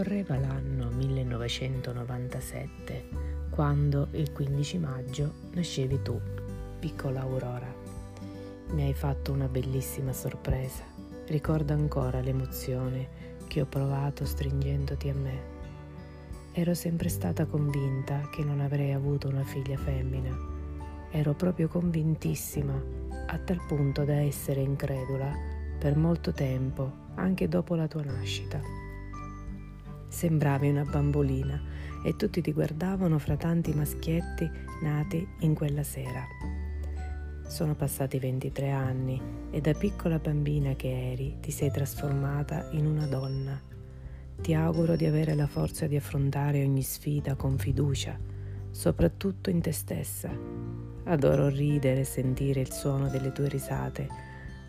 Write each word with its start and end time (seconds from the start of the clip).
Correva 0.00 0.38
l'anno 0.38 0.88
1997 0.88 3.08
quando 3.50 4.08
il 4.12 4.32
15 4.32 4.78
maggio 4.78 5.30
nascevi 5.52 6.00
tu, 6.00 6.18
piccola 6.78 7.20
Aurora. 7.20 7.70
Mi 8.70 8.84
hai 8.84 8.94
fatto 8.94 9.30
una 9.30 9.46
bellissima 9.46 10.14
sorpresa. 10.14 10.84
Ricordo 11.26 11.74
ancora 11.74 12.20
l'emozione 12.20 13.08
che 13.46 13.60
ho 13.60 13.66
provato 13.66 14.24
stringendoti 14.24 15.10
a 15.10 15.14
me. 15.14 15.38
Ero 16.52 16.72
sempre 16.72 17.10
stata 17.10 17.44
convinta 17.44 18.26
che 18.32 18.42
non 18.42 18.60
avrei 18.60 18.92
avuto 18.92 19.28
una 19.28 19.44
figlia 19.44 19.76
femmina. 19.76 20.34
Ero 21.10 21.34
proprio 21.34 21.68
convintissima, 21.68 22.72
a 23.26 23.36
tal 23.36 23.60
punto 23.66 24.06
da 24.06 24.14
essere 24.14 24.62
incredula 24.62 25.30
per 25.78 25.94
molto 25.94 26.32
tempo, 26.32 26.90
anche 27.16 27.48
dopo 27.48 27.74
la 27.74 27.86
tua 27.86 28.02
nascita. 28.02 28.88
Sembravi 30.10 30.68
una 30.68 30.82
bambolina 30.82 31.58
e 32.02 32.16
tutti 32.16 32.42
ti 32.42 32.52
guardavano 32.52 33.18
fra 33.20 33.36
tanti 33.36 33.72
maschietti 33.72 34.50
nati 34.82 35.26
in 35.40 35.54
quella 35.54 35.84
sera. 35.84 36.26
Sono 37.46 37.76
passati 37.76 38.18
23 38.18 38.70
anni 38.70 39.22
e 39.50 39.60
da 39.60 39.72
piccola 39.72 40.18
bambina 40.18 40.74
che 40.74 41.12
eri 41.12 41.36
ti 41.40 41.52
sei 41.52 41.70
trasformata 41.70 42.68
in 42.72 42.86
una 42.86 43.06
donna. 43.06 43.58
Ti 44.40 44.52
auguro 44.52 44.96
di 44.96 45.06
avere 45.06 45.34
la 45.34 45.46
forza 45.46 45.86
di 45.86 45.94
affrontare 45.94 46.64
ogni 46.64 46.82
sfida 46.82 47.36
con 47.36 47.56
fiducia, 47.56 48.18
soprattutto 48.70 49.48
in 49.48 49.60
te 49.60 49.72
stessa. 49.72 50.28
Adoro 51.04 51.48
ridere 51.48 52.00
e 52.00 52.04
sentire 52.04 52.60
il 52.60 52.72
suono 52.72 53.08
delle 53.08 53.30
tue 53.30 53.48
risate. 53.48 54.08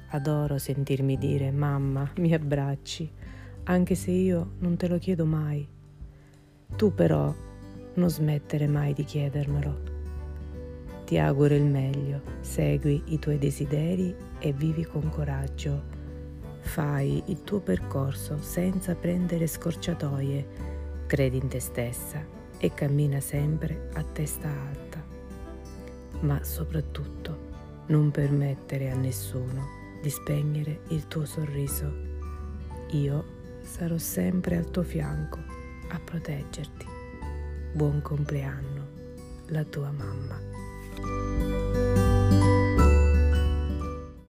Adoro 0.09 0.59
sentirmi 0.59 1.17
dire 1.17 1.49
mamma, 1.51 2.11
mi 2.17 2.31
abbracci 2.31 3.11
anche 3.63 3.95
se 3.95 4.11
io 4.11 4.53
non 4.59 4.75
te 4.75 4.87
lo 4.87 4.97
chiedo 4.97 5.25
mai. 5.25 5.67
Tu 6.75 6.93
però 6.93 7.33
non 7.93 8.09
smettere 8.09 8.67
mai 8.67 8.93
di 8.93 9.03
chiedermelo. 9.03 9.89
Ti 11.05 11.17
auguro 11.17 11.55
il 11.55 11.63
meglio, 11.63 12.21
segui 12.39 13.03
i 13.07 13.19
tuoi 13.19 13.37
desideri 13.37 14.15
e 14.39 14.53
vivi 14.53 14.85
con 14.85 15.09
coraggio. 15.09 15.83
Fai 16.61 17.21
il 17.25 17.43
tuo 17.43 17.59
percorso 17.59 18.37
senza 18.39 18.95
prendere 18.95 19.47
scorciatoie, 19.47 20.47
credi 21.07 21.37
in 21.37 21.47
te 21.49 21.59
stessa 21.59 22.23
e 22.57 22.73
cammina 22.73 23.19
sempre 23.19 23.89
a 23.93 24.03
testa 24.03 24.47
alta. 24.47 25.03
Ma 26.21 26.43
soprattutto 26.43 27.49
non 27.87 28.11
permettere 28.11 28.89
a 28.89 28.95
nessuno 28.95 29.79
di 30.01 30.09
spegnere 30.09 30.81
il 30.89 31.07
tuo 31.07 31.25
sorriso. 31.25 31.91
Io 32.91 33.39
sarò 33.61 33.97
sempre 33.97 34.57
al 34.57 34.69
tuo 34.69 34.83
fianco 34.83 35.39
a 35.89 35.99
proteggerti. 35.99 36.85
Buon 37.73 38.01
compleanno, 38.01 38.87
la 39.47 39.63
tua 39.63 39.91
mamma. 39.91 41.30